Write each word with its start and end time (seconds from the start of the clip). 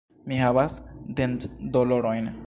Mi 0.31 0.37
havas 0.43 0.77
dentdolorojn. 1.19 2.33